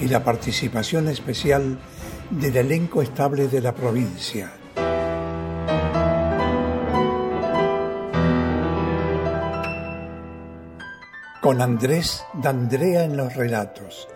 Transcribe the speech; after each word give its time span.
y 0.00 0.08
la 0.08 0.24
participación 0.24 1.08
especial 1.08 1.78
del 2.30 2.56
elenco 2.56 3.02
estable 3.02 3.48
de 3.48 3.60
la 3.60 3.74
provincia. 3.74 4.52
Con 11.40 11.60
Andrés 11.60 12.24
D'Andrea 12.34 13.04
en 13.04 13.16
los 13.16 13.34
relatos, 13.34 14.08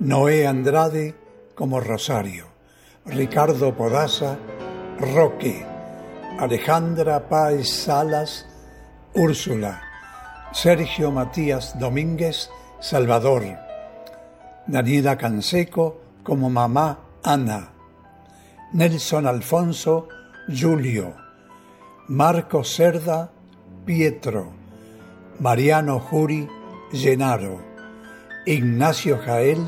Noé 0.00 0.46
Andrade 0.46 1.14
como 1.54 1.80
Rosario, 1.80 2.46
Ricardo 3.06 3.74
Podaza, 3.74 4.36
Roque, 4.98 5.64
Alejandra 6.38 7.28
Páez 7.28 7.68
Salas, 7.68 8.46
Úrsula, 9.14 9.82
Sergio 10.52 11.10
Matías 11.10 11.78
Domínguez, 11.78 12.50
Salvador, 12.80 13.67
Daniela 14.68 15.16
Canseco 15.16 15.98
como 16.22 16.50
mamá 16.50 16.98
Ana, 17.24 17.72
Nelson 18.74 19.26
Alfonso 19.26 20.08
Julio, 20.46 21.14
Marco 22.08 22.62
Cerda 22.62 23.32
Pietro, 23.86 24.52
Mariano 25.40 25.98
Juri 26.00 26.46
Llenaro, 26.92 27.62
Ignacio 28.44 29.18
Jael 29.24 29.58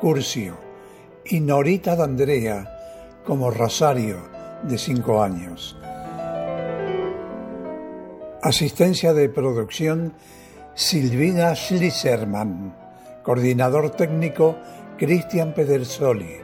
Curcio 0.00 0.56
y 1.24 1.40
Norita 1.40 1.96
D'Andrea 1.96 2.70
como 3.26 3.50
Rosario 3.50 4.18
de 4.62 4.78
cinco 4.78 5.20
años. 5.20 5.76
Asistencia 8.40 9.12
de 9.14 9.28
producción 9.28 10.14
Silvina 10.76 11.56
Schlisserman. 11.56 12.83
Coordinador 13.24 13.90
técnico 13.90 14.56
Cristian 14.98 15.54
Pedersoli. 15.54 16.36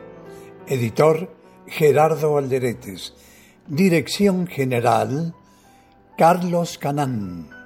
Editor 0.66 1.30
Gerardo 1.66 2.38
Alderetes. 2.38 3.12
Dirección 3.68 4.46
general 4.46 5.34
Carlos 6.16 6.78
Canán. 6.78 7.59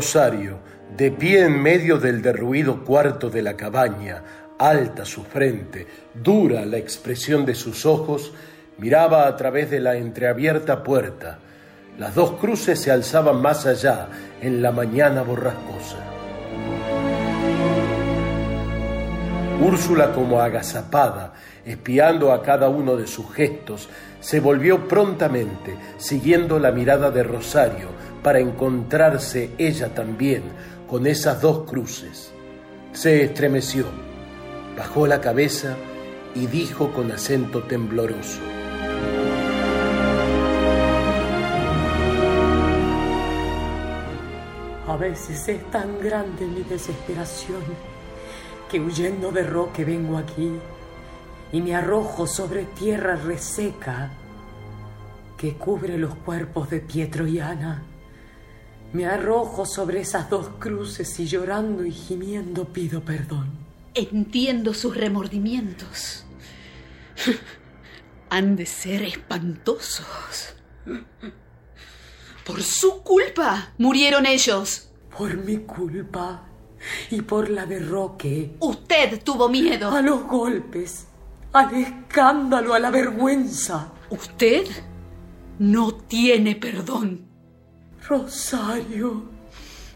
Rosario, 0.00 0.60
de 0.96 1.10
pie 1.10 1.44
en 1.44 1.60
medio 1.60 1.98
del 1.98 2.22
derruido 2.22 2.86
cuarto 2.86 3.28
de 3.28 3.42
la 3.42 3.54
cabaña, 3.54 4.22
alta 4.58 5.04
su 5.04 5.24
frente, 5.24 5.86
dura 6.14 6.64
la 6.64 6.78
expresión 6.78 7.44
de 7.44 7.54
sus 7.54 7.84
ojos, 7.84 8.32
miraba 8.78 9.26
a 9.26 9.36
través 9.36 9.70
de 9.70 9.78
la 9.78 9.96
entreabierta 9.96 10.82
puerta. 10.82 11.38
Las 11.98 12.14
dos 12.14 12.32
cruces 12.40 12.80
se 12.80 12.90
alzaban 12.90 13.42
más 13.42 13.66
allá, 13.66 14.08
en 14.40 14.62
la 14.62 14.72
mañana 14.72 15.20
borrascosa. 15.20 16.19
Úrsula, 19.60 20.12
como 20.12 20.40
agazapada, 20.40 21.34
espiando 21.66 22.32
a 22.32 22.42
cada 22.42 22.70
uno 22.70 22.96
de 22.96 23.06
sus 23.06 23.30
gestos, 23.30 23.90
se 24.18 24.40
volvió 24.40 24.88
prontamente, 24.88 25.74
siguiendo 25.98 26.58
la 26.58 26.72
mirada 26.72 27.10
de 27.10 27.22
Rosario, 27.22 27.88
para 28.22 28.38
encontrarse 28.38 29.50
ella 29.58 29.94
también 29.94 30.44
con 30.88 31.06
esas 31.06 31.42
dos 31.42 31.68
cruces. 31.68 32.32
Se 32.92 33.22
estremeció, 33.22 33.84
bajó 34.78 35.06
la 35.06 35.20
cabeza 35.20 35.76
y 36.34 36.46
dijo 36.46 36.92
con 36.92 37.12
acento 37.12 37.62
tembloroso. 37.64 38.40
A 44.88 44.96
veces 44.96 45.48
es 45.48 45.70
tan 45.70 46.00
grande 46.00 46.46
mi 46.46 46.62
desesperación 46.62 47.62
que 48.70 48.78
huyendo 48.78 49.32
de 49.32 49.42
Roque 49.42 49.84
vengo 49.84 50.16
aquí 50.16 50.52
y 51.52 51.60
me 51.60 51.74
arrojo 51.74 52.26
sobre 52.26 52.64
tierra 52.64 53.16
reseca 53.16 54.12
que 55.36 55.54
cubre 55.54 55.98
los 55.98 56.14
cuerpos 56.14 56.70
de 56.70 56.78
Pietro 56.78 57.26
y 57.26 57.40
Ana. 57.40 57.82
Me 58.92 59.06
arrojo 59.06 59.66
sobre 59.66 60.00
esas 60.00 60.30
dos 60.30 60.50
cruces 60.60 61.18
y 61.18 61.26
llorando 61.26 61.84
y 61.84 61.90
gimiendo 61.90 62.66
pido 62.66 63.02
perdón. 63.02 63.50
Entiendo 63.94 64.72
sus 64.72 64.96
remordimientos. 64.96 66.24
Han 68.30 68.54
de 68.54 68.66
ser 68.66 69.02
espantosos. 69.02 70.54
Por 72.44 72.62
su 72.62 73.02
culpa 73.02 73.72
murieron 73.78 74.26
ellos. 74.26 74.90
Por 75.16 75.36
mi 75.36 75.58
culpa 75.58 76.49
y 77.10 77.22
por 77.22 77.50
la 77.50 77.66
de 77.66 77.78
Roque. 77.80 78.56
Usted 78.60 79.22
tuvo 79.22 79.48
miedo. 79.48 79.90
A 79.90 80.02
los 80.02 80.24
golpes, 80.24 81.06
al 81.52 81.74
escándalo, 81.74 82.74
a 82.74 82.78
la 82.78 82.90
vergüenza. 82.90 83.92
Usted 84.10 84.66
no 85.58 85.94
tiene 85.94 86.56
perdón. 86.56 87.26
Rosario. 88.08 89.24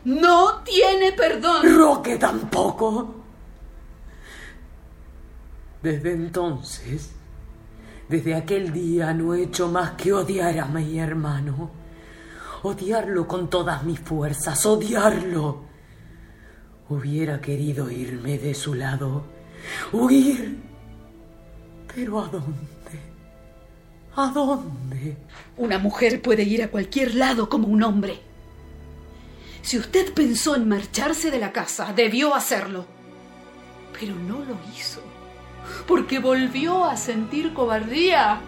No 0.04 0.62
tiene 0.62 1.12
perdón. 1.12 1.76
Roque 1.76 2.16
tampoco. 2.18 3.14
Desde 5.82 6.12
entonces, 6.12 7.10
desde 8.08 8.34
aquel 8.34 8.72
día 8.72 9.12
no 9.12 9.34
he 9.34 9.44
hecho 9.44 9.68
más 9.68 9.92
que 9.92 10.12
odiar 10.12 10.58
a 10.58 10.66
mi 10.66 10.98
hermano. 10.98 11.70
Odiarlo 12.62 13.26
con 13.28 13.50
todas 13.50 13.84
mis 13.84 14.00
fuerzas, 14.00 14.64
odiarlo. 14.64 15.73
Hubiera 16.94 17.40
querido 17.40 17.90
irme 17.90 18.38
de 18.38 18.54
su 18.54 18.72
lado, 18.72 19.24
huir. 19.90 20.58
Pero 21.92 22.20
¿a 22.20 22.28
dónde? 22.28 23.00
¿A 24.14 24.26
dónde? 24.28 25.16
Una 25.56 25.78
mujer 25.78 26.22
puede 26.22 26.44
ir 26.44 26.62
a 26.62 26.68
cualquier 26.68 27.16
lado 27.16 27.48
como 27.48 27.66
un 27.66 27.82
hombre. 27.82 28.20
Si 29.60 29.76
usted 29.76 30.14
pensó 30.14 30.54
en 30.54 30.68
marcharse 30.68 31.32
de 31.32 31.40
la 31.40 31.50
casa, 31.50 31.92
debió 31.92 32.32
hacerlo. 32.32 32.86
Pero 33.98 34.14
no 34.14 34.44
lo 34.44 34.56
hizo, 34.76 35.02
porque 35.88 36.20
volvió 36.20 36.84
a 36.84 36.96
sentir 36.96 37.52
cobardía. 37.54 38.38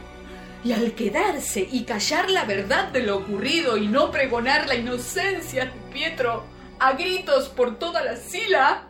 Y 0.62 0.70
al 0.70 0.92
quedarse 0.92 1.68
y 1.68 1.82
callar 1.82 2.30
la 2.30 2.44
verdad 2.44 2.92
de 2.92 3.02
lo 3.02 3.16
ocurrido 3.16 3.76
y 3.76 3.88
no 3.88 4.12
pregonar 4.12 4.68
la 4.68 4.76
inocencia 4.76 5.64
de 5.64 5.72
Pietro 5.92 6.55
a 6.78 6.92
gritos 6.92 7.48
por 7.48 7.78
toda 7.78 8.02
la 8.02 8.16
sila, 8.16 8.88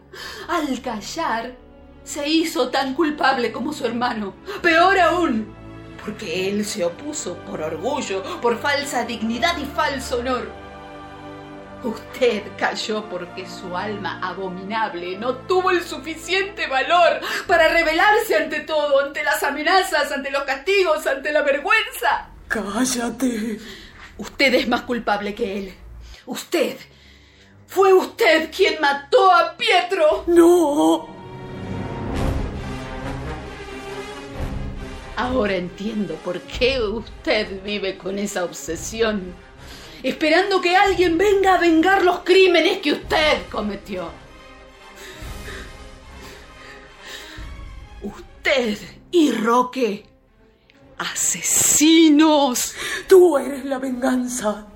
al 0.49 0.81
callar 0.81 1.57
se 2.05 2.29
hizo 2.29 2.69
tan 2.69 2.95
culpable 2.95 3.53
como 3.53 3.73
su 3.73 3.85
hermano. 3.87 4.35
Peor 4.63 4.99
aún, 4.99 5.55
porque 6.05 6.49
él 6.49 6.65
se 6.65 6.85
opuso 6.85 7.37
por 7.39 7.61
orgullo, 7.61 8.23
por 8.41 8.59
falsa 8.59 9.05
dignidad 9.05 9.57
y 9.59 9.65
falso 9.65 10.19
honor. 10.19 10.49
Usted 11.83 12.43
cayó 12.57 13.05
porque 13.09 13.47
su 13.47 13.77
alma 13.77 14.19
abominable 14.23 15.19
no 15.19 15.35
tuvo 15.35 15.71
el 15.71 15.83
suficiente 15.83 16.67
valor 16.67 17.21
para 17.47 17.69
rebelarse 17.69 18.37
ante 18.37 18.61
todo, 18.61 19.05
ante 19.05 19.23
las 19.23 19.43
amenazas, 19.43 20.11
ante 20.11 20.31
los 20.31 20.45
castigos, 20.45 21.07
ante 21.07 21.33
la 21.33 21.43
vergüenza. 21.43 22.31
Cállate. 22.49 23.61
Usted 24.17 24.55
es 24.55 24.69
más 24.69 24.83
culpable 24.83 25.35
que 25.35 25.59
él. 25.59 25.75
Usted. 26.25 26.77
Fue 27.67 27.93
usted 27.93 28.51
quien 28.55 28.81
mató 28.81 29.31
a 29.31 29.57
Pietro. 29.57 30.25
No. 30.27 31.17
Ahora 35.17 35.57
entiendo 35.57 36.15
por 36.17 36.41
qué 36.43 36.81
usted 36.81 37.63
vive 37.63 37.97
con 37.97 38.19
esa 38.19 38.45
obsesión, 38.45 39.35
esperando 40.03 40.61
que 40.61 40.77
alguien 40.77 41.17
venga 41.17 41.55
a 41.55 41.59
vengar 41.59 42.03
los 42.03 42.21
crímenes 42.21 42.79
que 42.79 42.93
usted 42.93 43.49
cometió. 43.51 44.11
Usted 48.03 48.79
y 49.11 49.33
Roque, 49.33 50.05
asesinos. 50.99 52.75
Tú 53.09 53.39
eres 53.39 53.65
la 53.65 53.79
venganza. 53.79 54.67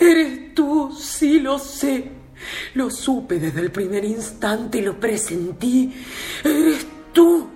Eres 0.00 0.54
tú, 0.54 0.96
sí 0.98 1.38
lo 1.38 1.58
sé. 1.58 2.15
Lo 2.74 2.90
supe 2.90 3.38
desde 3.38 3.60
el 3.60 3.70
primer 3.70 4.04
instante 4.04 4.78
y 4.78 4.82
lo 4.82 4.98
presentí. 4.98 5.92
Eres 6.44 6.86
tú. 7.12 7.50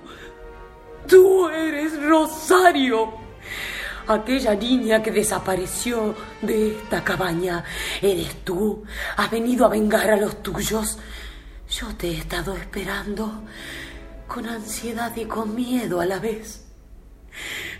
Tú 1.07 1.49
eres 1.49 2.01
Rosario. 2.03 3.13
Aquella 4.07 4.55
niña 4.55 5.03
que 5.03 5.11
desapareció 5.11 6.15
de 6.43 6.77
esta 6.77 7.05
cabaña. 7.05 7.65
Eres 8.01 8.45
tú. 8.45 8.83
Has 9.17 9.31
venido 9.31 9.67
a 9.67 9.69
vengar 9.69 10.11
a 10.11 10.17
los 10.17 10.43
tuyos. 10.43 10.99
Yo 11.69 11.95
te 11.97 12.09
he 12.09 12.19
estado 12.19 12.57
esperando 12.57 13.45
con 14.27 14.47
ansiedad 14.47 15.15
y 15.17 15.25
con 15.25 15.55
miedo 15.55 16.01
a 16.01 16.07
la 16.07 16.19
vez. 16.19 16.65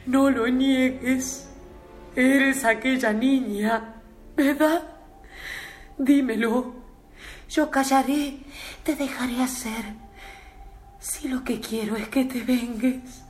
No 0.07 0.31
lo 0.31 0.49
niegues. 0.49 1.49
Eres 2.17 2.65
aquella 2.65 3.13
niña, 3.13 4.03
¿verdad? 4.37 4.83
Dímelo. 5.99 6.80
Yo 7.51 7.69
callaré, 7.71 8.39
te 8.85 8.95
dejaré 8.95 9.43
hacer. 9.43 9.85
Si 11.01 11.29
lo 11.29 11.43
que 11.43 11.61
quiero 11.61 11.97
es 11.97 12.09
que 12.09 12.25
te 12.25 12.43
vengues, 12.43 13.25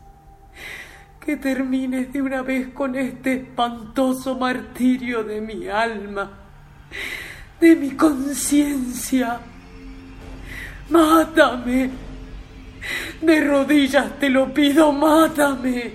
que 1.25 1.37
termines 1.37 2.13
de 2.13 2.21
una 2.21 2.43
vez 2.43 2.69
con 2.69 2.97
este 2.97 3.35
espantoso 3.35 4.37
martirio 4.37 5.25
de 5.25 5.41
mi 5.41 5.69
alma, 5.69 6.39
de 7.61 7.77
mi 7.77 7.93
conciencia. 7.93 9.41
Mátame. 10.91 11.91
De 13.23 13.41
rodillas 13.45 14.19
te 14.19 14.29
lo 14.29 14.53
pido, 14.53 14.93
mátame. 14.93 15.93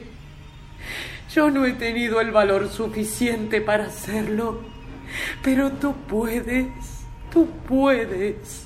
Yo 1.31 1.51
no 1.51 1.66
he 1.66 1.74
tenido 1.74 2.21
el 2.21 2.31
valor 2.31 2.69
suficiente 2.69 3.62
para 3.62 3.86
hacerlo, 3.86 4.63
pero 5.44 5.71
tú 5.74 5.94
puedes, 6.07 6.68
tú 7.35 7.49
puedes. 7.67 8.65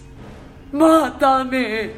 Mátame. 0.71 1.91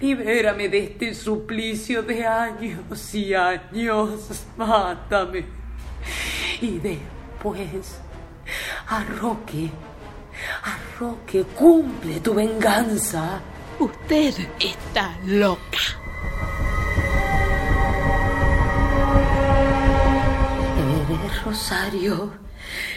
Libérame 0.00 0.68
de 0.68 0.78
este 0.78 1.14
suplicio 1.14 2.02
de 2.02 2.26
años 2.26 3.14
y 3.14 3.32
años. 3.32 4.44
Mátame. 4.56 5.44
Y 6.60 6.80
después, 6.80 8.00
a 8.88 9.04
Roque, 9.04 9.70
a 10.64 10.98
Roque, 10.98 11.44
cumple 11.56 12.18
tu 12.18 12.34
venganza. 12.34 13.40
Usted 13.78 14.34
está 14.58 15.16
loca. 15.26 15.78
Eres 21.08 21.44
Rosario, 21.44 22.32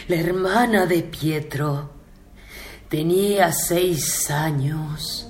la 0.08 0.16
hermana 0.16 0.88
de 0.88 1.04
Pietro. 1.04 2.01
Tenía 2.92 3.54
seis 3.54 4.30
años. 4.30 5.26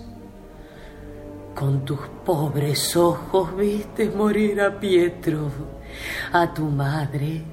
Con 1.54 1.86
tus 1.86 2.00
pobres 2.26 2.96
ojos 2.96 3.56
viste 3.56 4.10
morir 4.10 4.60
a 4.60 4.80
Pietro, 4.80 5.52
a 6.34 6.52
tu 6.52 6.64
madre. 6.64 7.44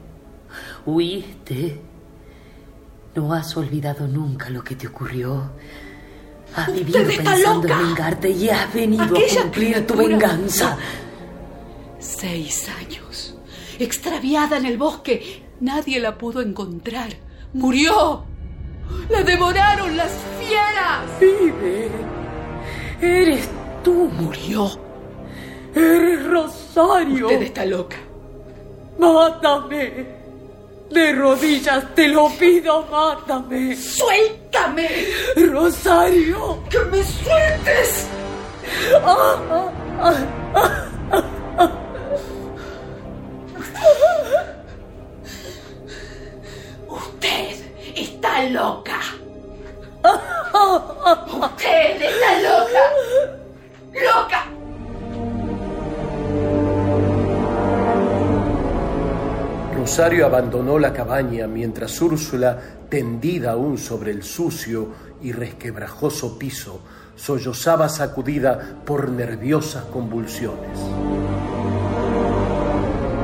Huiste. 0.86 1.82
No 3.16 3.34
has 3.34 3.54
olvidado 3.54 4.08
nunca 4.08 4.48
lo 4.48 4.64
que 4.64 4.76
te 4.76 4.86
ocurrió. 4.86 5.52
Has 6.56 6.72
vivido 6.72 7.04
pensando 7.06 7.68
loca. 7.68 7.78
en 7.78 7.86
vengarte 7.88 8.30
y 8.30 8.48
has 8.48 8.72
venido 8.72 9.04
Aquella 9.04 9.40
a 9.40 9.42
cumplir 9.42 9.86
tu 9.86 9.94
venganza. 9.94 10.78
Seis 11.98 12.66
años. 12.80 13.36
Extraviada 13.78 14.56
en 14.56 14.64
el 14.64 14.78
bosque. 14.78 15.44
Nadie 15.60 16.00
la 16.00 16.16
pudo 16.16 16.40
encontrar. 16.40 17.10
Murió. 17.52 18.27
La 19.08 19.22
devoraron 19.22 19.96
las 19.96 20.12
fieras. 20.38 21.20
Vive. 21.20 21.90
Eres 23.00 23.48
tú. 23.82 24.10
Murió. 24.18 24.70
Eres 25.74 26.26
Rosario. 26.26 27.26
Usted 27.26 27.42
está 27.42 27.64
loca. 27.64 27.96
Mátame. 28.98 30.18
De 30.90 31.12
rodillas 31.12 31.94
te 31.94 32.08
lo 32.08 32.30
pido, 32.30 32.86
mátame. 32.90 33.76
¡Suéltame! 33.76 34.88
Rosario. 35.52 36.62
¡Que 36.70 36.78
me 36.78 37.02
sueltes! 37.02 38.06
Usted 43.58 44.07
loca. 48.44 49.00
Usted 51.40 52.02
está 52.02 52.40
loca. 52.42 52.84
Loca. 53.94 54.44
Rosario 59.76 60.26
abandonó 60.26 60.78
la 60.78 60.92
cabaña 60.92 61.46
mientras 61.46 62.00
Úrsula, 62.00 62.58
tendida 62.88 63.52
aún 63.52 63.78
sobre 63.78 64.10
el 64.10 64.22
sucio 64.22 64.88
y 65.22 65.32
resquebrajoso 65.32 66.38
piso, 66.38 66.80
sollozaba 67.16 67.88
sacudida 67.88 68.80
por 68.84 69.08
nerviosas 69.08 69.84
convulsiones. 69.86 70.78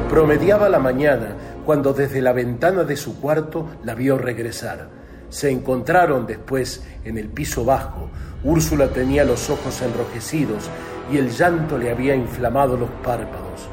Promediaba 0.08 0.68
la 0.68 0.78
mañana 0.78 1.36
cuando 1.64 1.92
desde 1.92 2.22
la 2.22 2.32
ventana 2.32 2.84
de 2.84 2.96
su 2.96 3.20
cuarto 3.20 3.68
la 3.84 3.94
vio 3.94 4.16
regresar. 4.16 5.03
Se 5.34 5.50
encontraron 5.50 6.28
después 6.28 6.84
en 7.04 7.18
el 7.18 7.26
piso 7.26 7.64
bajo. 7.64 8.08
Úrsula 8.44 8.86
tenía 8.90 9.24
los 9.24 9.50
ojos 9.50 9.82
enrojecidos 9.82 10.70
y 11.10 11.16
el 11.16 11.30
llanto 11.30 11.76
le 11.76 11.90
había 11.90 12.14
inflamado 12.14 12.76
los 12.76 12.88
párpados. 13.02 13.68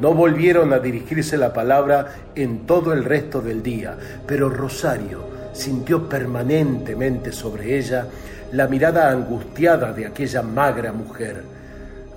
No 0.00 0.14
volvieron 0.14 0.72
a 0.72 0.78
dirigirse 0.78 1.36
la 1.36 1.52
palabra 1.52 2.14
en 2.36 2.64
todo 2.64 2.92
el 2.92 3.02
resto 3.02 3.40
del 3.40 3.60
día, 3.60 3.96
pero 4.24 4.48
Rosario 4.50 5.24
sintió 5.52 6.08
permanentemente 6.08 7.32
sobre 7.32 7.76
ella 7.76 8.06
la 8.52 8.68
mirada 8.68 9.10
angustiada 9.10 9.92
de 9.92 10.06
aquella 10.06 10.42
magra 10.42 10.92
mujer. 10.92 11.42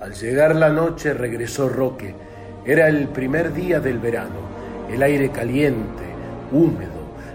Al 0.00 0.14
llegar 0.14 0.54
la 0.54 0.68
noche 0.68 1.14
regresó 1.14 1.68
Roque. 1.68 2.14
Era 2.64 2.86
el 2.86 3.08
primer 3.08 3.52
día 3.52 3.80
del 3.80 3.98
verano. 3.98 4.54
El 4.88 5.02
aire 5.02 5.30
caliente, 5.30 6.04
húmedo, 6.52 6.93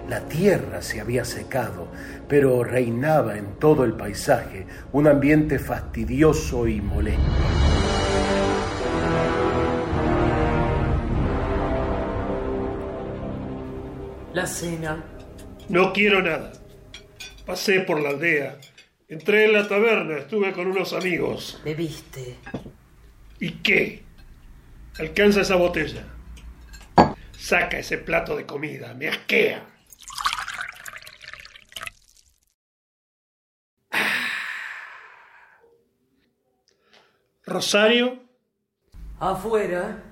la 0.10 0.28
tierra 0.28 0.82
se 0.82 1.00
había 1.00 1.24
secado, 1.24 1.88
pero 2.28 2.64
reinaba 2.64 3.38
en 3.38 3.60
todo 3.60 3.84
el 3.84 3.94
paisaje 3.94 4.66
un 4.92 5.08
ambiente 5.08 5.60
fastidioso 5.60 6.68
y 6.68 6.82
molesto. 6.82 7.22
La 14.34 14.48
cena. 14.48 15.04
No 15.70 15.94
quiero 15.94 16.24
nada. 16.24 16.54
Pasé 17.46 17.82
por 17.82 18.02
la 18.02 18.10
aldea. 18.10 18.58
Entré 19.08 19.46
en 19.46 19.54
la 19.54 19.68
taberna, 19.68 20.18
estuve 20.18 20.54
con 20.54 20.68
unos 20.68 20.94
amigos. 20.94 21.62
Bebiste. 21.64 22.36
¿Y 23.40 23.52
qué? 23.62 24.04
Alcanza 24.98 25.42
esa 25.42 25.56
botella. 25.56 26.04
Saca 27.38 27.78
ese 27.78 28.00
plato 28.00 28.36
de 28.36 28.46
comida, 28.46 28.94
me 28.96 29.08
asquea. 29.08 29.79
Rosario, 37.50 38.20
Afuera. 39.20 40.04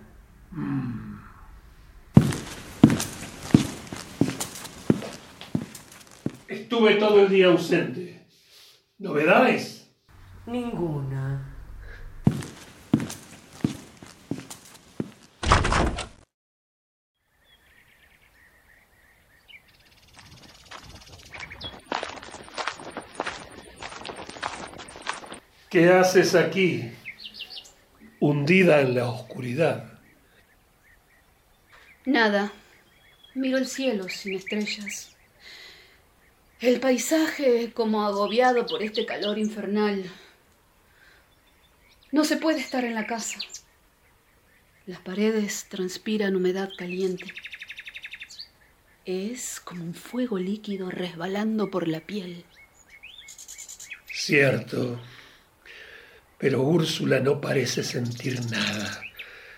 estuve 6.47 6.95
todo 6.95 7.21
el 7.21 7.29
día 7.29 7.47
ausente. 7.47 8.25
¿Novedades? 8.97 9.89
Ninguna. 10.47 11.53
¿Qué 25.69 25.91
haces 25.91 26.33
aquí, 26.33 26.91
hundida 28.19 28.81
en 28.81 28.95
la 28.95 29.07
oscuridad? 29.07 29.99
Nada. 32.05 32.51
Miro 33.33 33.57
el 33.57 33.67
cielo 33.67 34.09
sin 34.09 34.33
estrellas. 34.33 35.15
El 36.59 36.79
paisaje 36.79 37.71
como 37.73 38.03
agobiado 38.03 38.65
por 38.65 38.81
este 38.81 39.05
calor 39.05 39.37
infernal. 39.37 40.09
No 42.11 42.23
se 42.23 42.37
puede 42.37 42.59
estar 42.59 42.83
en 42.83 42.95
la 42.95 43.05
casa. 43.05 43.39
Las 44.85 44.99
paredes 45.01 45.65
transpiran 45.69 46.35
humedad 46.35 46.69
caliente. 46.77 47.25
Es 49.05 49.59
como 49.59 49.83
un 49.83 49.93
fuego 49.93 50.39
líquido 50.39 50.89
resbalando 50.89 51.69
por 51.69 51.87
la 51.87 51.99
piel. 51.99 52.45
Cierto. 54.05 54.99
Pero 56.37 56.61
Úrsula 56.61 57.19
no 57.19 57.41
parece 57.41 57.83
sentir 57.83 58.39
nada. 58.51 59.01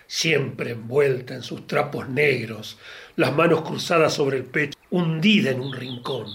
Siempre 0.06 0.72
envuelta 0.72 1.34
en 1.34 1.42
sus 1.42 1.66
trapos 1.66 2.08
negros, 2.08 2.78
las 3.16 3.32
manos 3.34 3.62
cruzadas 3.62 4.14
sobre 4.14 4.38
el 4.38 4.44
pecho, 4.44 4.78
hundida 4.90 5.50
en 5.50 5.60
un 5.60 5.72
rincón, 5.72 6.26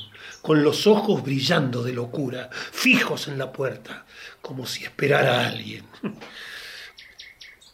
con 0.41 0.63
los 0.63 0.87
ojos 0.87 1.23
brillando 1.23 1.83
de 1.83 1.93
locura, 1.93 2.49
fijos 2.71 3.27
en 3.27 3.37
la 3.37 3.51
puerta, 3.51 4.05
como 4.41 4.65
si 4.65 4.83
esperara 4.83 5.41
a 5.41 5.47
alguien. 5.47 5.83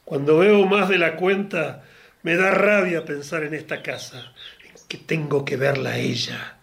Cuando 0.06 0.40
veo 0.40 0.66
más 0.66 0.90
de 0.90 0.98
la 0.98 1.16
cuenta, 1.16 1.84
me 2.24 2.36
da 2.36 2.52
rabia 2.52 3.06
pensar 3.06 3.44
en 3.44 3.54
esta 3.54 3.82
casa, 3.82 4.34
que 4.88 4.98
tengo 4.98 5.46
que 5.46 5.58
verla 5.58 5.92
a 5.92 5.98
ella. 5.98 6.58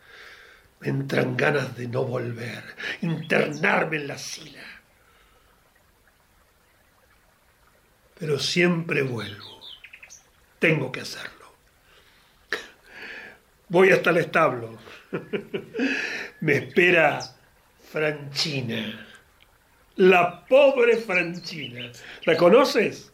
Me 0.81 0.89
entran 0.89 1.37
ganas 1.37 1.77
de 1.77 1.89
no 1.89 2.05
volver, 2.05 2.63
internarme 3.03 3.97
en 3.97 4.09
la 4.09 4.19
sila. 4.19 4.78
Pero 8.19 8.39
siempre 8.39 9.03
vuelvo. 9.03 9.61
Tengo 10.59 10.91
que 10.91 11.01
hacerlo. 11.01 11.39
Voy 13.69 13.91
hasta 13.91 14.11
el 14.11 14.19
establo. 14.19 14.79
Me 16.41 16.55
espera 16.55 17.21
Franchina. 17.91 19.07
La 19.97 20.45
pobre 20.47 20.97
Franchina. 20.97 21.91
¿La 22.25 22.37
conoces? 22.37 23.13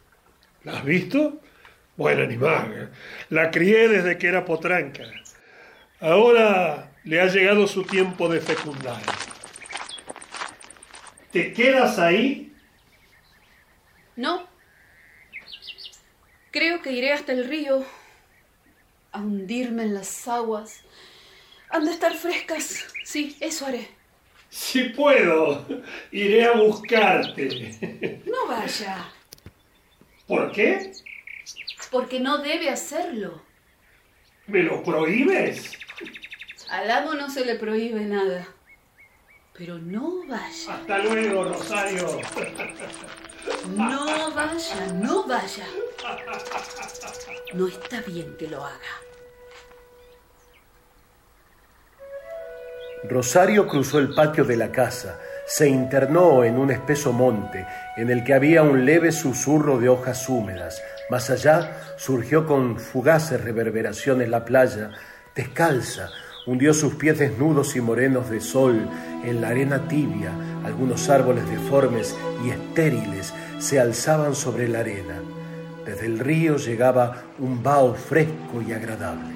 ¿La 0.63 0.77
has 0.77 0.85
visto? 0.85 1.41
Buen 1.97 2.19
animal. 2.19 2.91
La 3.29 3.51
crié 3.51 3.87
desde 3.87 4.17
que 4.17 4.27
era 4.27 4.45
potranca. 4.45 5.03
Ahora 5.99 6.91
le 7.03 7.21
ha 7.21 7.27
llegado 7.27 7.67
su 7.67 7.83
tiempo 7.83 8.27
de 8.27 8.41
fecundar. 8.41 9.01
¿Te 11.31 11.53
quedas 11.53 11.99
ahí? 11.99 12.53
No. 14.15 14.54
Creo 16.55 16.81
que 16.81 16.93
iré 16.93 17.11
hasta 17.11 17.33
el 17.33 17.49
río 17.49 17.83
a 19.11 19.19
hundirme 19.19 19.83
en 19.83 19.93
las 19.93 20.25
aguas. 20.25 20.83
Han 21.69 21.83
de 21.83 21.91
estar 21.91 22.13
frescas. 22.13 22.87
Sí, 23.03 23.35
eso 23.41 23.65
haré. 23.65 23.89
Si 24.47 24.83
puedo, 24.85 25.67
iré 26.13 26.45
a 26.45 26.53
buscarte. 26.53 28.21
No 28.25 28.47
vaya. 28.47 29.05
¿Por 30.27 30.53
qué? 30.53 30.93
Porque 31.91 32.21
no 32.21 32.37
debe 32.37 32.69
hacerlo. 32.69 33.41
¿Me 34.47 34.63
lo 34.63 34.81
prohíbes? 34.81 35.73
Al 36.69 36.89
amo 36.89 37.15
no 37.15 37.29
se 37.29 37.43
le 37.43 37.55
prohíbe 37.55 37.99
nada. 38.05 38.47
Pero 39.57 39.77
no 39.77 40.25
vaya. 40.25 40.75
Hasta 40.75 40.99
luego, 40.99 41.43
Rosario. 41.43 42.17
No 43.67 44.31
vaya, 44.33 44.93
no 44.93 45.27
vaya. 45.27 45.65
No 47.53 47.67
está 47.67 48.01
bien 48.01 48.35
que 48.37 48.47
lo 48.47 48.63
haga. 48.63 49.05
Rosario 53.09 53.67
cruzó 53.67 53.99
el 53.99 54.13
patio 54.13 54.45
de 54.45 54.57
la 54.57 54.71
casa, 54.71 55.19
se 55.45 55.69
internó 55.69 56.43
en 56.43 56.57
un 56.57 56.71
espeso 56.71 57.13
monte 57.13 57.65
en 57.97 58.09
el 58.09 58.23
que 58.23 58.33
había 58.33 58.63
un 58.63 58.83
leve 58.83 59.11
susurro 59.11 59.77
de 59.77 59.89
hojas 59.89 60.27
húmedas. 60.27 60.81
Más 61.09 61.29
allá 61.29 61.77
surgió 61.97 62.47
con 62.47 62.79
fugaces 62.79 63.43
reverberaciones 63.43 64.27
la 64.27 64.43
playa, 64.43 64.91
descalza, 65.35 66.09
hundió 66.47 66.73
sus 66.73 66.95
pies 66.95 67.19
desnudos 67.19 67.75
y 67.75 67.81
morenos 67.81 68.29
de 68.29 68.41
sol 68.41 68.89
en 69.23 69.41
la 69.41 69.49
arena 69.49 69.87
tibia, 69.87 70.31
algunos 70.65 71.09
árboles 71.09 71.47
deformes 71.47 72.15
y 72.43 72.49
estériles 72.49 73.33
se 73.59 73.79
alzaban 73.79 74.35
sobre 74.35 74.67
la 74.67 74.79
arena. 74.79 75.21
Desde 75.85 76.07
el 76.07 76.17
río 76.17 76.57
llegaba 76.57 77.23
un 77.37 77.61
vaho 77.61 77.93
fresco 77.93 78.63
y 78.67 78.73
agradable. 78.73 79.35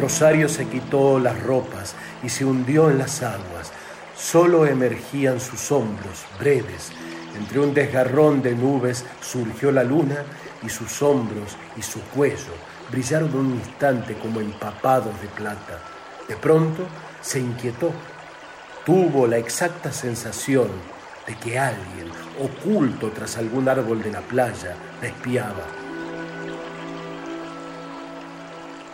Rosario 0.00 0.48
se 0.48 0.66
quitó 0.66 1.20
las 1.20 1.40
ropas 1.42 1.94
y 2.22 2.28
se 2.28 2.44
hundió 2.44 2.90
en 2.90 2.98
las 2.98 3.22
aguas. 3.22 3.72
Solo 4.16 4.66
emergían 4.66 5.40
sus 5.40 5.70
hombros, 5.70 6.26
breves. 6.40 6.90
Entre 7.36 7.60
un 7.60 7.72
desgarrón 7.72 8.42
de 8.42 8.54
nubes 8.54 9.04
surgió 9.20 9.70
la 9.70 9.84
luna 9.84 10.24
y 10.62 10.68
sus 10.68 11.00
hombros 11.02 11.56
y 11.76 11.82
su 11.82 12.00
cuello 12.00 12.52
brillaron 12.90 13.34
un 13.34 13.54
instante 13.54 14.14
como 14.14 14.40
empapados 14.40 15.20
de 15.22 15.28
plata. 15.28 15.78
De 16.28 16.36
pronto 16.36 16.82
se 17.20 17.38
inquietó. 17.38 17.92
Tuvo 18.86 19.26
la 19.26 19.36
exacta 19.36 19.90
sensación 19.90 20.68
de 21.26 21.34
que 21.34 21.58
alguien, 21.58 22.08
oculto 22.40 23.10
tras 23.10 23.36
algún 23.36 23.68
árbol 23.68 24.00
de 24.00 24.12
la 24.12 24.20
playa, 24.20 24.76
la 25.02 25.08
espiaba. 25.08 25.66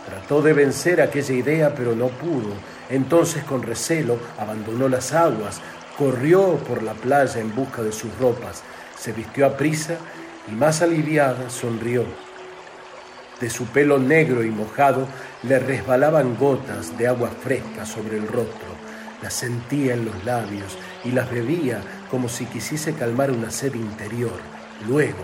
Trató 0.07 0.41
de 0.41 0.53
vencer 0.53 0.99
aquella 0.99 1.35
idea, 1.35 1.75
pero 1.75 1.95
no 1.95 2.07
pudo. 2.07 2.55
Entonces, 2.89 3.43
con 3.43 3.61
recelo, 3.61 4.17
abandonó 4.39 4.89
las 4.89 5.13
aguas, 5.13 5.61
corrió 5.95 6.55
por 6.55 6.81
la 6.81 6.93
playa 6.93 7.39
en 7.39 7.53
busca 7.53 7.83
de 7.83 7.91
sus 7.91 8.17
ropas, 8.17 8.63
se 8.97 9.11
vistió 9.11 9.45
a 9.45 9.55
prisa 9.57 9.97
y 10.51 10.53
más 10.53 10.81
aliviada 10.81 11.51
sonrió. 11.51 12.03
De 13.39 13.47
su 13.47 13.67
pelo 13.67 13.99
negro 13.99 14.43
y 14.43 14.49
mojado 14.49 15.07
le 15.43 15.59
resbalaban 15.59 16.35
gotas 16.35 16.97
de 16.97 17.07
agua 17.07 17.29
fresca 17.43 17.85
sobre 17.85 18.17
el 18.17 18.27
rostro. 18.27 18.72
Las 19.23 19.35
sentía 19.35 19.93
en 19.93 20.03
los 20.03 20.25
labios 20.25 20.77
y 21.05 21.11
las 21.11 21.31
bebía 21.31 21.81
como 22.11 22.27
si 22.27 22.45
quisiese 22.45 22.93
calmar 22.93 23.31
una 23.31 23.51
sed 23.51 23.73
interior. 23.73 24.37
Luego, 24.85 25.23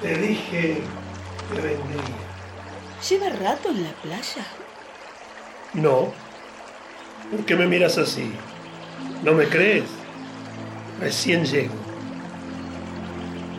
Te 0.00 0.18
dije. 0.18 1.03
¿Lleva 3.08 3.28
rato 3.28 3.68
en 3.68 3.84
la 3.84 3.90
playa? 3.90 4.46
No. 5.74 6.10
¿Por 7.30 7.44
qué 7.44 7.54
me 7.54 7.66
miras 7.66 7.98
así? 7.98 8.32
¿No 9.22 9.32
me 9.32 9.46
crees? 9.46 9.84
Recién 11.00 11.44
llego. 11.44 11.74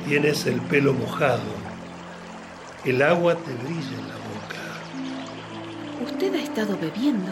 Tienes 0.07 0.47
el 0.47 0.59
pelo 0.61 0.93
mojado. 0.93 1.43
El 2.85 3.03
agua 3.03 3.35
te 3.35 3.53
brilla 3.53 3.97
en 3.99 4.07
la 4.07 4.15
boca. 4.15 6.11
Usted 6.11 6.33
ha 6.33 6.41
estado 6.41 6.75
bebiendo. 6.79 7.31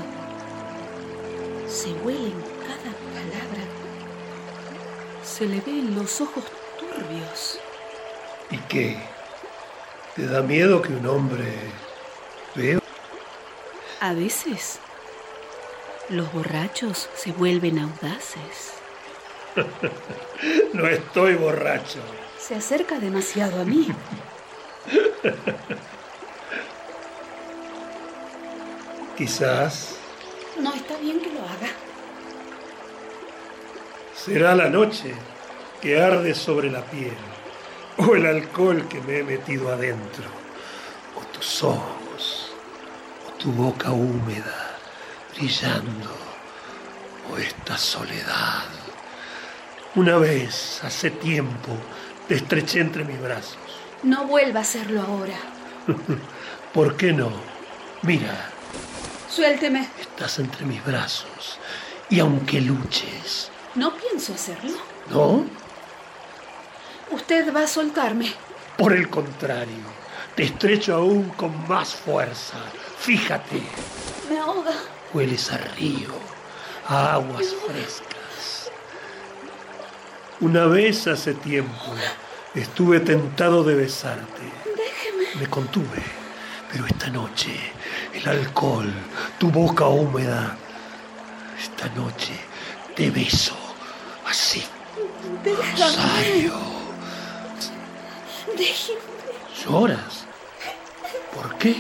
Se 1.68 1.94
huele 1.94 2.28
en 2.28 2.42
cada 2.62 2.94
palabra. 3.16 3.64
Se 5.24 5.48
le 5.48 5.62
ve 5.62 5.80
en 5.80 5.96
los 5.96 6.22
ojos 6.22 6.44
turbios. 6.78 7.60
¿Y 8.52 8.58
qué? 8.70 8.98
¿Te 10.16 10.28
da 10.28 10.44
miedo 10.44 10.80
que 10.84 10.94
un 10.94 11.08
hombre 11.08 11.54
vea? 12.56 12.80
A 14.00 14.14
veces 14.14 14.80
los 16.10 16.32
borrachos 16.34 17.10
se 17.16 17.32
vuelven 17.32 17.80
audaces. 17.80 18.74
No 20.74 20.88
estoy 20.88 21.36
borracho. 21.36 22.00
Se 22.40 22.56
acerca 22.56 23.00
demasiado 23.00 23.62
a 23.62 23.64
mí. 23.64 23.88
Quizás 29.18 29.96
No 30.60 30.74
está 30.74 30.98
bien 30.98 31.20
que 31.20 31.32
lo 31.32 31.40
haga. 31.42 31.70
será 34.16 34.56
la 34.56 34.70
noche 34.70 35.14
que 35.82 36.02
arde 36.02 36.34
sobre 36.34 36.72
la 36.72 36.82
piel, 36.82 37.14
o 37.98 38.16
el 38.16 38.26
alcohol 38.26 38.88
que 38.88 39.02
me 39.02 39.20
he 39.20 39.24
metido 39.24 39.72
adentro, 39.72 40.24
o 41.18 41.22
tus 41.34 41.62
ojos, 41.64 41.92
tu 43.44 43.52
boca 43.52 43.92
húmeda, 43.92 44.78
brillando, 45.36 46.10
o 47.30 47.38
esta 47.38 47.78
soledad 47.78 48.64
Una 49.96 50.16
vez, 50.18 50.80
hace 50.82 51.12
tiempo, 51.12 51.72
te 52.30 52.36
estreché 52.36 52.80
entre 52.80 53.04
mis 53.04 53.22
brazos. 53.22 53.58
No 54.02 54.26
vuelva 54.28 54.60
a 54.60 54.64
hacerlo 54.64 55.02
ahora. 55.02 55.36
¿Por 56.74 56.96
qué 56.96 57.12
no? 57.12 57.30
Mira, 58.02 58.50
Suélteme. 59.30 59.90
estás 60.00 60.40
entre 60.40 60.66
mis 60.66 60.84
brazos. 60.86 61.60
Y 62.10 62.20
aunque 62.22 62.62
luches, 62.62 63.52
No 63.76 63.94
pienso 63.98 64.34
hacerlo. 64.34 64.78
¿no? 65.10 65.46
Usted 67.12 67.54
va 67.54 67.64
a 67.64 67.68
soltarme. 67.68 68.34
Por 68.78 68.94
el 68.94 69.10
contrario, 69.10 69.84
te 70.36 70.44
estrecho 70.44 70.96
aún 70.96 71.30
con 71.32 71.68
más 71.68 71.94
fuerza. 71.94 72.58
Fíjate, 73.04 73.62
Me 74.30 74.40
ahoga. 74.40 74.72
hueles 75.14 75.52
a 75.52 75.58
río, 75.58 76.08
a 76.88 77.14
aguas 77.16 77.48
frescas. 77.68 78.72
Una 80.40 80.66
vez 80.68 81.06
hace 81.08 81.34
tiempo 81.34 81.76
estuve 82.56 83.02
tentado 83.02 83.64
de 83.66 83.76
besarte. 83.76 84.42
Déjeme. 84.78 85.36
Me 85.42 85.50
contuve, 85.50 86.02
pero 86.72 86.86
esta 86.86 87.10
noche 87.10 87.52
el 88.14 88.26
alcohol, 88.28 88.90
tu 89.38 89.52
boca 89.52 89.86
húmeda, 89.88 90.56
esta 91.62 91.90
noche 91.90 92.34
te 92.96 93.12
beso 93.12 93.58
así. 94.26 94.64
Déjame. 95.44 95.72
Rosario, 95.72 96.54
Déjeme. 98.58 99.00
¿lloras? 99.66 100.24
¿Por 101.34 101.58
qué? 101.58 101.76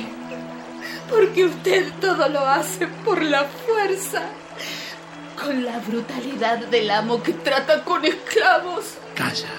Porque 1.13 1.45
usted 1.45 1.91
todo 2.01 2.27
lo 2.27 2.39
hace 2.39 2.87
por 2.87 3.21
la 3.21 3.43
fuerza. 3.45 4.23
Con 5.39 5.63
la 5.63 5.77
brutalidad 5.77 6.57
del 6.57 6.89
amo 6.89 7.21
que 7.21 7.33
trata 7.33 7.83
con 7.83 8.03
esclavos. 8.03 8.95
Calla. 9.13 9.49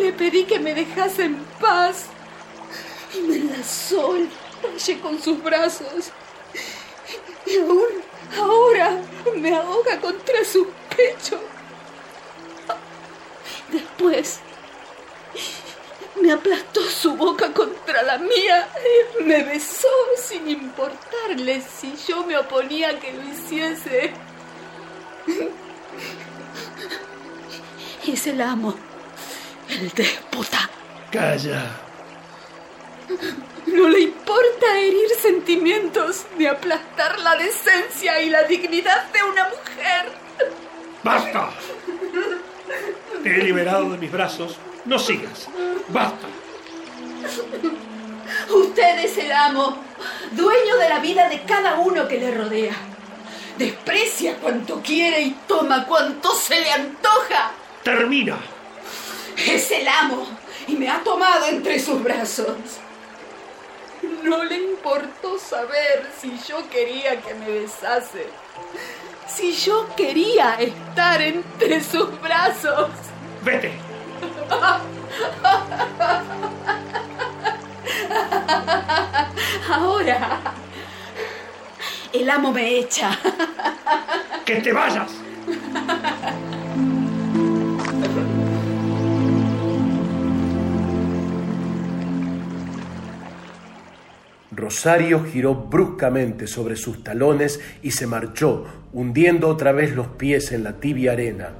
Le 0.00 0.12
pedí 0.14 0.44
que 0.44 0.58
me 0.58 0.74
dejase 0.74 1.24
en 1.24 1.36
paz. 1.60 2.06
Y 3.14 3.20
me 3.20 3.36
enlazó 3.36 4.16
el 4.16 4.30
talle 4.62 5.00
con 5.00 5.20
sus 5.20 5.42
brazos. 5.42 6.10
Y 7.44 7.58
aún 7.58 7.88
ahora 8.38 9.02
me 9.36 9.54
ahoga 9.54 10.00
contra 10.00 10.44
su 10.44 10.66
pecho. 10.96 11.38
Después 13.70 14.40
me 16.28 16.34
aplastó 16.34 16.82
su 16.82 17.16
boca 17.16 17.54
contra 17.54 18.02
la 18.02 18.18
mía 18.18 18.68
me 19.24 19.44
besó 19.44 19.88
sin 20.22 20.46
importarle 20.46 21.62
si 21.62 21.94
yo 22.06 22.22
me 22.26 22.36
oponía 22.36 22.90
a 22.90 23.00
que 23.00 23.14
lo 23.14 23.22
hiciese. 23.22 24.12
Es 28.06 28.26
el 28.26 28.42
amo, 28.42 28.74
el 29.70 29.88
déspota. 29.92 30.68
Calla. 31.10 31.80
No 33.66 33.88
le 33.88 34.00
importa 34.00 34.78
herir 34.78 35.08
sentimientos 35.22 36.26
ni 36.36 36.44
aplastar 36.44 37.20
la 37.20 37.36
decencia 37.36 38.20
y 38.20 38.28
la 38.28 38.42
dignidad 38.42 39.10
de 39.12 39.22
una 39.22 39.44
mujer. 39.44 40.12
¡Basta! 41.02 41.48
Te 43.22 43.34
he 43.34 43.44
liberado 43.44 43.88
de 43.88 43.96
mis 43.96 44.12
brazos. 44.12 44.58
No 44.88 44.98
sigas. 44.98 45.46
Basta. 45.88 46.26
Usted 48.48 48.98
es 49.04 49.18
el 49.18 49.30
amo, 49.30 49.76
dueño 50.32 50.76
de 50.78 50.88
la 50.88 50.98
vida 51.00 51.28
de 51.28 51.42
cada 51.42 51.74
uno 51.74 52.08
que 52.08 52.18
le 52.18 52.30
rodea. 52.30 52.74
Desprecia 53.58 54.36
cuanto 54.36 54.80
quiere 54.82 55.20
y 55.20 55.30
toma 55.46 55.84
cuanto 55.84 56.34
se 56.34 56.58
le 56.62 56.72
antoja. 56.72 57.50
Termina. 57.82 58.38
Es 59.36 59.70
el 59.72 59.86
amo 59.86 60.26
y 60.66 60.72
me 60.76 60.88
ha 60.88 61.04
tomado 61.04 61.44
entre 61.48 61.78
sus 61.80 62.02
brazos. 62.02 62.56
No 64.22 64.42
le 64.42 64.56
importó 64.56 65.38
saber 65.38 66.10
si 66.18 66.32
yo 66.48 66.66
quería 66.70 67.20
que 67.20 67.34
me 67.34 67.50
besase. 67.50 68.26
Si 69.28 69.52
yo 69.52 69.86
quería 69.94 70.54
estar 70.54 71.20
entre 71.20 71.82
sus 71.82 72.18
brazos. 72.22 72.88
Vete. 73.42 73.87
Ahora. 79.70 80.40
El 82.12 82.30
amo 82.30 82.52
me 82.52 82.78
echa. 82.78 83.10
Que 84.44 84.56
te 84.56 84.72
vayas. 84.72 85.10
Rosario 94.50 95.24
giró 95.24 95.54
bruscamente 95.54 96.46
sobre 96.46 96.76
sus 96.76 97.04
talones 97.04 97.60
y 97.82 97.92
se 97.92 98.06
marchó, 98.06 98.64
hundiendo 98.92 99.48
otra 99.48 99.72
vez 99.72 99.94
los 99.94 100.08
pies 100.08 100.52
en 100.52 100.64
la 100.64 100.80
tibia 100.80 101.12
arena. 101.12 101.50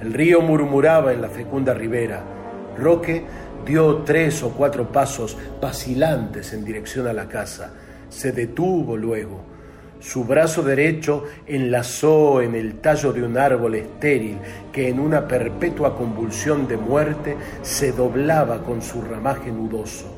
El 0.00 0.12
río 0.12 0.40
murmuraba 0.40 1.12
en 1.12 1.20
la 1.20 1.28
fecunda 1.28 1.74
ribera. 1.74 2.35
Roque 2.78 3.24
dio 3.64 3.98
tres 3.98 4.42
o 4.42 4.50
cuatro 4.50 4.90
pasos 4.92 5.36
vacilantes 5.60 6.52
en 6.52 6.64
dirección 6.64 7.06
a 7.06 7.12
la 7.12 7.28
casa. 7.28 7.72
Se 8.08 8.32
detuvo 8.32 8.96
luego. 8.96 9.56
Su 9.98 10.24
brazo 10.24 10.62
derecho 10.62 11.24
enlazó 11.46 12.42
en 12.42 12.54
el 12.54 12.80
tallo 12.80 13.12
de 13.12 13.22
un 13.22 13.38
árbol 13.38 13.74
estéril 13.74 14.38
que 14.72 14.88
en 14.88 15.00
una 15.00 15.26
perpetua 15.26 15.96
convulsión 15.96 16.68
de 16.68 16.76
muerte 16.76 17.36
se 17.62 17.92
doblaba 17.92 18.62
con 18.62 18.82
su 18.82 19.00
ramaje 19.02 19.50
nudoso. 19.50 20.14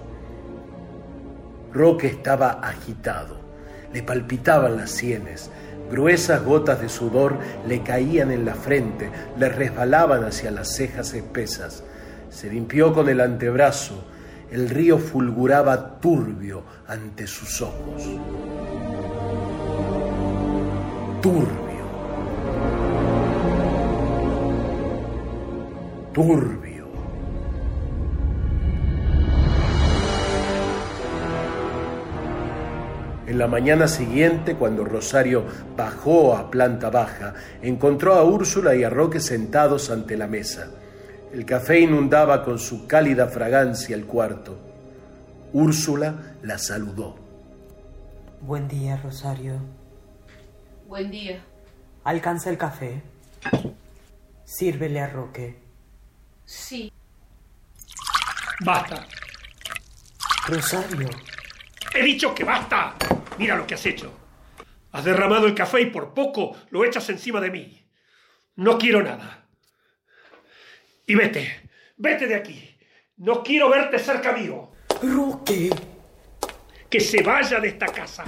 Roque 1.73 2.09
estaba 2.09 2.51
agitado, 2.61 3.39
le 3.93 4.03
palpitaban 4.03 4.77
las 4.77 4.91
sienes, 4.91 5.51
gruesas 5.91 6.45
gotas 6.45 6.81
de 6.81 6.89
sudor 6.89 7.39
le 7.67 7.83
caían 7.83 8.31
en 8.31 8.45
la 8.45 8.55
frente, 8.55 9.11
le 9.39 9.49
resbalaban 9.49 10.25
hacia 10.25 10.51
las 10.51 10.75
cejas 10.75 11.15
espesas. 11.15 11.85
Se 12.39 12.49
limpió 12.49 12.93
con 12.93 13.09
el 13.09 13.21
antebrazo, 13.21 14.05
el 14.53 14.71
río 14.71 14.97
fulguraba 14.97 15.99
turbio 15.99 16.63
ante 16.87 17.27
sus 17.27 17.61
ojos. 17.63 18.05
Turbio. 21.21 21.49
Turbio. 26.13 26.87
En 33.27 33.37
la 33.37 33.49
mañana 33.49 33.89
siguiente, 33.89 34.55
cuando 34.55 34.85
Rosario 34.85 35.43
bajó 35.77 36.37
a 36.37 36.53
planta 36.53 36.89
baja, 36.89 37.35
encontró 37.63 38.15
a 38.15 38.23
Úrsula 38.23 38.77
y 38.77 38.85
a 38.85 38.91
Roque 38.91 39.19
sentados 39.19 39.91
ante 39.91 40.17
la 40.17 40.29
mesa. 40.29 40.69
El 41.33 41.45
café 41.45 41.81
inundaba 41.81 42.43
con 42.43 42.59
su 42.59 42.87
cálida 42.87 43.29
fragancia 43.29 43.95
el 43.95 44.07
cuarto. 44.07 44.59
Úrsula 45.53 46.37
la 46.43 46.59
saludó. 46.59 47.17
Buen 48.41 48.67
día, 48.69 48.97
Rosario. 49.03 49.61
Buen 50.87 51.11
día. 51.11 51.45
Alcanza 52.05 52.51
el 52.51 52.57
café. 52.57 53.03
Sírvele 54.45 55.01
a 55.01 55.09
Roque. 55.09 55.59
Sí. 56.45 56.91
Basta. 58.65 59.07
Rosario, 60.47 61.11
He 61.95 62.03
dicho 62.03 62.35
que 62.35 62.45
basta. 62.45 62.95
Mira 63.39 63.57
lo 63.57 63.67
que 63.67 63.75
has 63.75 63.85
hecho. 63.85 64.13
Has 64.93 65.05
derramado 65.05 65.47
el 65.47 65.55
café 65.55 65.83
y 65.83 65.87
por 65.91 66.15
poco 66.15 66.57
lo 66.71 66.85
echas 66.85 67.09
encima 67.11 67.41
de 67.41 67.51
mí. 67.51 67.87
No 68.57 68.79
quiero 68.79 69.03
nada. 69.03 69.48
Y 71.09 71.15
vete. 71.15 71.71
Vete 71.97 72.27
de 72.27 72.35
aquí. 72.35 72.77
No 73.17 73.43
quiero 73.43 73.71
verte 73.71 73.99
cerca 73.99 74.33
mío. 74.33 74.73
Roque. 75.03 75.71
Que 76.91 77.01
se 77.01 77.23
vaya 77.23 77.59
de 77.61 77.69
esta 77.69 77.87
casa. 77.87 78.25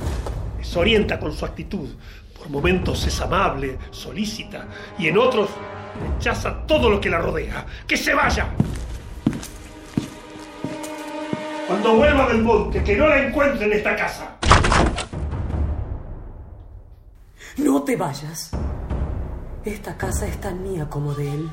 Desorienta 0.57 1.21
con 1.21 1.31
su 1.31 1.45
actitud. 1.45 1.91
Por 2.37 2.49
momentos 2.49 3.07
es 3.07 3.21
amable, 3.21 3.77
solícita, 3.91 4.67
y 4.99 5.09
en 5.09 5.19
otros 5.19 5.51
rechaza 6.15 6.67
todo 6.67 6.89
lo 6.89 6.99
que 6.99 7.11
la 7.11 7.19
rodea. 7.19 7.67
¡Que 7.87 7.99
se 7.99 8.15
vaya! 8.15 8.49
Cuando 11.67 11.97
vuelva 11.97 12.29
del 12.29 12.41
monte, 12.41 12.83
que 12.83 12.97
no 12.97 13.09
la 13.09 13.27
encuentre 13.27 13.67
en 13.67 13.73
esta 13.75 13.95
casa. 13.95 14.39
No 17.59 17.83
te 17.83 17.95
vayas. 17.95 18.53
Esta 19.67 19.99
casa 19.99 20.27
es 20.27 20.41
tan 20.41 20.63
mía 20.63 20.89
como 20.89 21.13
de 21.13 21.31
él. 21.31 21.51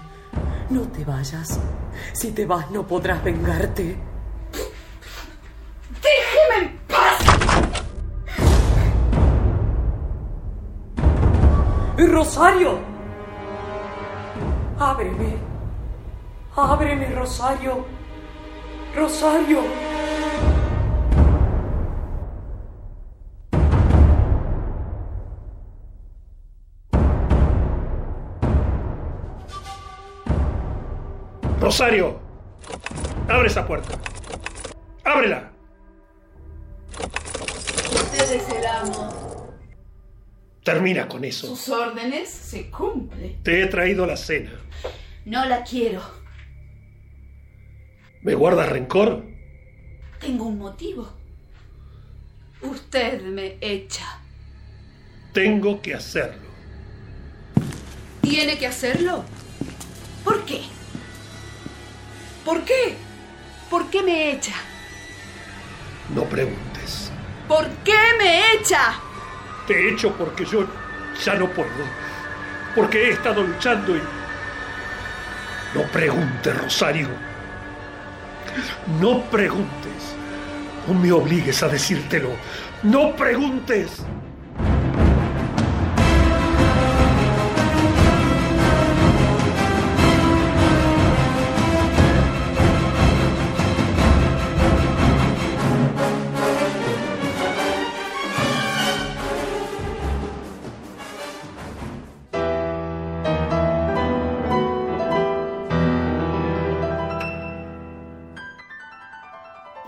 No 0.69 0.82
te 0.82 1.06
vayas. 1.06 1.60
Si 2.13 2.32
te 2.32 2.45
vas 2.45 2.69
no 2.71 2.86
podrás 2.86 3.23
vengarte. 3.23 3.97
¡Déjeme 6.01 6.71
en 6.71 6.77
paz! 6.88 7.17
¡Rosario! 11.97 12.80
Ábreme. 14.77 15.38
Ábreme, 16.56 17.15
Rosario. 17.15 17.86
Rosario. 18.95 19.87
Rosario, 31.77 32.19
abre 33.29 33.49
esa 33.49 33.67
puerta. 33.67 33.99
Ábrela. 35.03 35.51
Usted 37.93 38.31
es 38.31 38.49
el 38.49 38.65
amo. 38.65 39.53
Termina 40.63 41.07
con 41.07 41.23
eso. 41.23 41.55
Sus 41.55 41.69
órdenes 41.69 42.29
se 42.29 42.71
cumplen. 42.71 43.43
Te 43.43 43.61
he 43.61 43.67
traído 43.67 44.07
la 44.07 44.17
cena. 44.17 44.53
No 45.25 45.45
la 45.45 45.63
quiero. 45.63 46.01
¿Me 48.23 48.33
guardas 48.33 48.69
rencor? 48.69 49.23
Tengo 50.19 50.45
un 50.45 50.57
motivo. 50.57 51.07
Usted 52.63 53.21
me 53.21 53.59
echa. 53.61 54.19
Tengo 55.31 55.79
que 55.79 55.93
hacerlo. 55.93 56.47
¿Tiene 58.21 58.57
que 58.57 58.65
hacerlo? 58.65 59.23
¿Por 60.23 60.43
qué? 60.43 60.63
¿Por 62.47 62.63
qué? 62.63 62.95
¿Por 63.69 63.89
qué 63.89 64.01
me 64.01 64.31
echa? 64.31 64.53
No 66.15 66.23
preguntes. 66.23 67.12
¿Por 67.45 67.67
qué 67.83 67.97
me 68.17 68.53
echa? 68.53 69.01
Te 69.67 69.89
echo 69.89 70.13
porque 70.13 70.45
yo 70.45 70.65
ya 71.25 71.33
no 71.33 71.49
puedo. 71.49 71.69
Porque 72.73 73.03
he 73.03 73.10
estado 73.10 73.43
luchando 73.43 73.97
y... 73.97 74.01
No 75.75 75.83
preguntes, 75.91 76.57
Rosario. 76.57 77.10
No 79.01 79.23
preguntes. 79.23 80.15
No 80.88 80.93
me 80.93 81.12
obligues 81.12 81.62
a 81.63 81.67
decírtelo. 81.67 82.29
No 82.81 83.13
preguntes. 83.13 84.05